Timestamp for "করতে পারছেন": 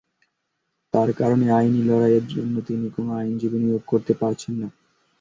3.87-4.53